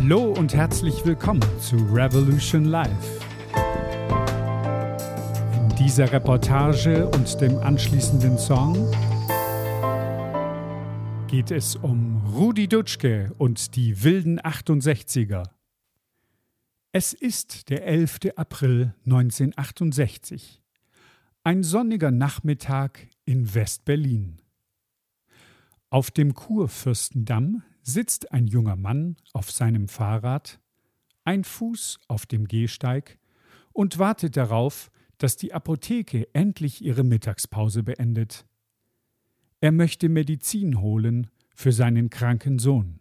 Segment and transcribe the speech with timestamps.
[0.00, 3.20] Hallo und herzlich willkommen zu Revolution Live.
[5.52, 8.74] In dieser Reportage und dem anschließenden Song
[11.26, 15.42] geht es um Rudi Dutschke und die wilden 68er.
[16.92, 18.18] Es ist der 11.
[18.36, 20.62] April 1968.
[21.42, 24.40] Ein sonniger Nachmittag in West-Berlin.
[25.90, 30.60] Auf dem Kurfürstendamm sitzt ein junger Mann auf seinem Fahrrad,
[31.24, 33.18] ein Fuß auf dem Gehsteig
[33.72, 38.46] und wartet darauf, dass die Apotheke endlich ihre Mittagspause beendet.
[39.60, 43.00] Er möchte Medizin holen für seinen kranken Sohn.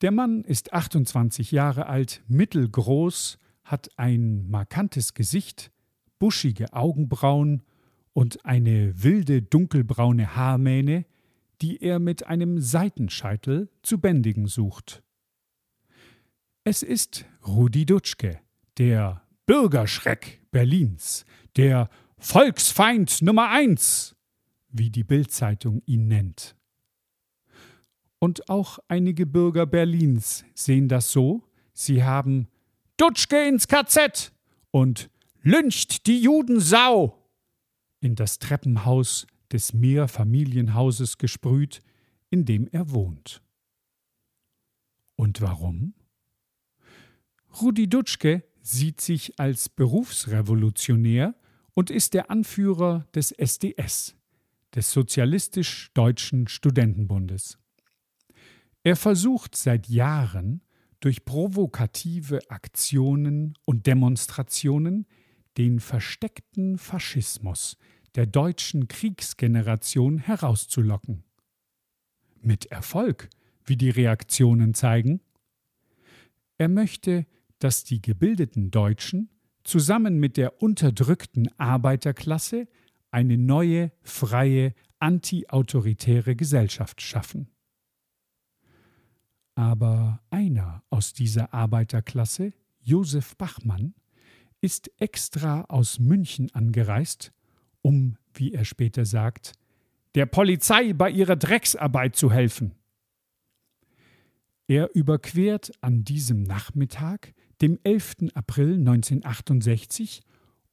[0.00, 5.70] Der Mann ist 28 Jahre alt, mittelgroß, hat ein markantes Gesicht,
[6.18, 7.62] buschige Augenbrauen
[8.14, 11.04] und eine wilde dunkelbraune Haarmähne,
[11.62, 15.02] die er mit einem Seitenscheitel zu bändigen sucht.
[16.64, 18.40] Es ist Rudi Dutschke,
[18.78, 21.24] der Bürgerschreck Berlins,
[21.56, 21.88] der
[22.18, 24.14] Volksfeind Nummer eins,
[24.68, 26.56] wie die Bildzeitung ihn nennt.
[28.18, 32.48] Und auch einige Bürger Berlins sehen das so, sie haben
[32.98, 34.32] Dutschke ins KZ
[34.70, 35.10] und
[35.42, 37.16] lyncht die Judensau
[38.00, 41.80] in das Treppenhaus des Mehrfamilienhauses gesprüht,
[42.30, 43.42] in dem er wohnt.
[45.16, 45.94] Und warum?
[47.60, 51.34] Rudi Dutschke sieht sich als Berufsrevolutionär
[51.74, 54.14] und ist der Anführer des SDS,
[54.74, 57.58] des Sozialistisch-Deutschen Studentenbundes.
[58.82, 60.62] Er versucht seit Jahren,
[61.00, 65.06] durch provokative Aktionen und Demonstrationen
[65.56, 67.76] den versteckten Faschismus
[68.14, 71.24] der deutschen Kriegsgeneration herauszulocken.
[72.40, 73.28] Mit Erfolg,
[73.64, 75.20] wie die Reaktionen zeigen.
[76.58, 77.26] Er möchte,
[77.58, 79.28] dass die gebildeten Deutschen
[79.64, 82.66] zusammen mit der unterdrückten Arbeiterklasse
[83.10, 87.48] eine neue, freie, antiautoritäre Gesellschaft schaffen.
[89.54, 93.94] Aber einer aus dieser Arbeiterklasse, Josef Bachmann,
[94.60, 97.32] ist extra aus München angereist,
[97.82, 99.52] um, wie er später sagt,
[100.14, 102.74] der Polizei bei ihrer Drecksarbeit zu helfen.
[104.66, 108.28] Er überquert an diesem Nachmittag, dem 11.
[108.34, 110.22] April 1968,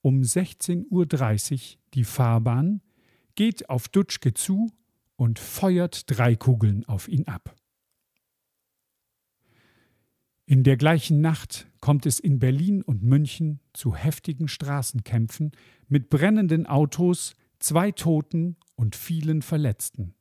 [0.01, 2.81] um 16.30 Uhr die Fahrbahn,
[3.35, 4.72] geht auf Dutschke zu
[5.16, 7.56] und feuert drei Kugeln auf ihn ab.
[10.50, 15.52] In der gleichen Nacht kommt es in Berlin und München zu heftigen Straßenkämpfen
[15.90, 20.13] mit brennenden Autos, zwei Toten und vielen Verletzten.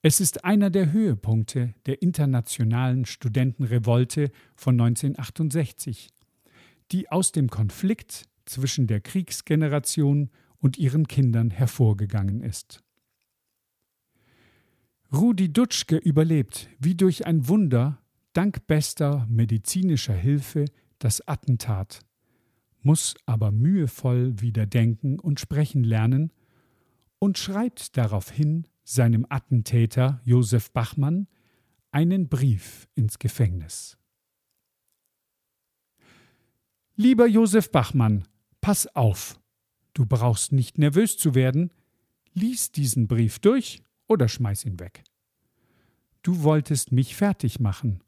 [0.00, 6.08] Es ist einer der Höhepunkte der internationalen Studentenrevolte von 1968,
[6.90, 12.82] die aus dem Konflikt zwischen der Kriegsgeneration und ihren Kindern hervorgegangen ist.
[15.12, 18.00] Rudi Dutschke überlebt wie durch ein Wunder
[18.36, 20.66] dank bester medizinischer Hilfe
[20.98, 22.00] das Attentat,
[22.82, 26.32] muss aber mühevoll wieder denken und sprechen lernen
[27.18, 31.28] und schreibt daraufhin seinem Attentäter Josef Bachmann
[31.92, 33.96] einen Brief ins Gefängnis.
[36.94, 38.24] Lieber Josef Bachmann,
[38.60, 39.40] pass auf,
[39.94, 41.72] du brauchst nicht nervös zu werden,
[42.34, 45.04] lies diesen Brief durch oder schmeiß ihn weg.
[46.22, 48.02] Du wolltest mich fertig machen,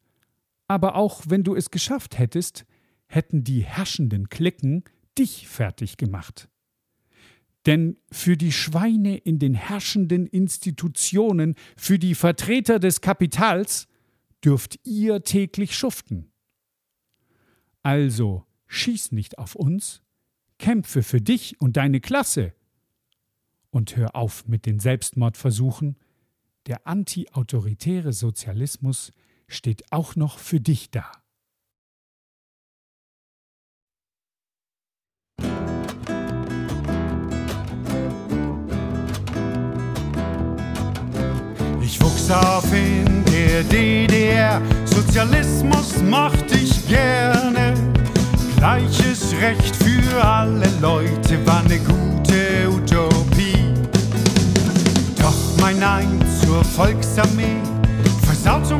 [0.68, 2.64] aber auch wenn du es geschafft hättest,
[3.06, 4.84] hätten die herrschenden Klicken
[5.18, 6.48] dich fertig gemacht.
[7.66, 13.88] Denn für die Schweine in den herrschenden Institutionen, für die Vertreter des Kapitals,
[14.44, 16.30] dürft ihr täglich schuften.
[17.82, 20.02] Also schieß nicht auf uns,
[20.58, 22.54] kämpfe für dich und deine Klasse.
[23.70, 25.96] Und hör auf mit den Selbstmordversuchen.
[26.66, 29.12] Der antiautoritäre Sozialismus
[29.48, 31.10] steht auch noch für dich da.
[41.82, 47.74] Ich wuchs auf in der DDR, Sozialismus mochte ich gerne.
[48.56, 53.72] Gleiches Recht für alle Leute war eine gute Utopie.
[55.16, 57.62] Doch mein Nein zur Volksarmee
[58.24, 58.78] versaut so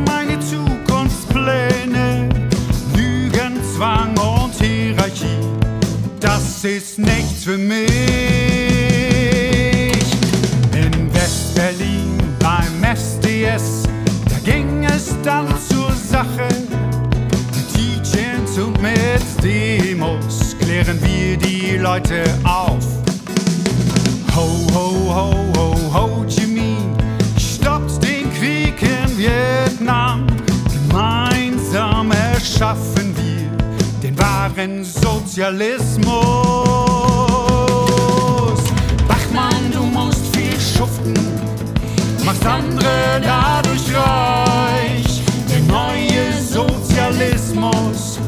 [6.61, 7.89] das ist nichts für mich.
[10.73, 13.85] In West-Berlin beim SDS,
[14.29, 16.49] da ging es dann zur Sache.
[17.55, 22.85] Mit Teachings und mit Demos klären wir die Leute auf.
[24.35, 24.78] Ho, ho,
[34.59, 36.09] wahren Sozialismus.
[39.07, 41.15] Bachmann, du musst viel schuften,
[42.25, 45.23] machst andere dadurch reich.
[45.49, 48.19] Der neue Sozialismus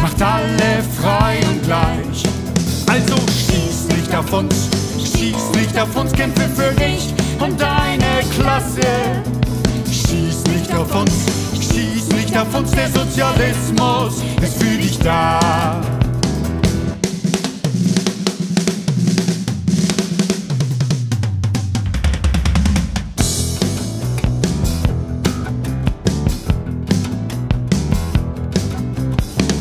[0.00, 2.24] macht alle frei und gleich.
[2.86, 4.68] Also schieß nicht auf uns,
[4.98, 9.22] schieß nicht auf uns, kämpfe für dich und deine Klasse.
[9.86, 11.12] Schieß nicht auf uns,
[11.80, 15.80] schieß nicht auf uns, der Sozialismus ist für dich da.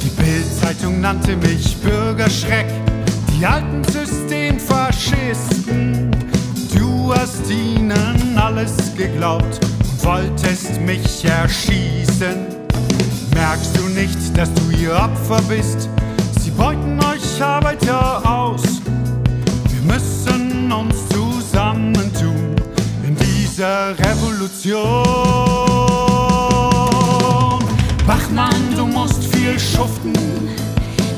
[0.04, 2.68] Die Bildzeitung nannte mich Bürgerschreck,
[3.34, 6.12] die alten Systemfaschisten.
[6.78, 9.62] Du hast ihnen alles geglaubt
[10.04, 12.48] wolltest mich erschießen.
[13.34, 15.90] Merkst du nicht, dass du ihr Opfer bist?
[16.40, 18.64] Sie beuten euch Arbeiter aus.
[19.70, 22.56] Wir müssen uns zusammentun
[23.06, 24.80] in dieser Revolution.
[28.06, 30.14] Bachmann, du musst viel schuften,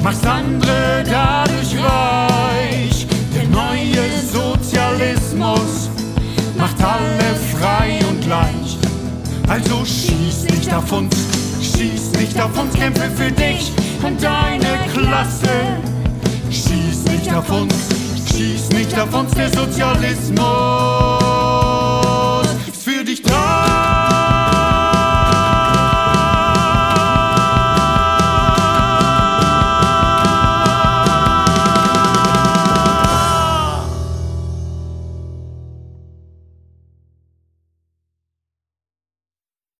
[0.03, 3.07] machst andere dadurch reich.
[3.33, 5.89] Der neue Sozialismus
[6.57, 8.60] macht alle frei und gleich.
[9.51, 11.13] Also schieß nicht auf uns,
[11.61, 13.69] schieß nicht auf uns, kämpfe für dich
[14.01, 15.49] und deine Klasse.
[16.49, 17.73] Schieß nicht auf uns,
[18.33, 21.10] schieß nicht auf uns, der Sozialismus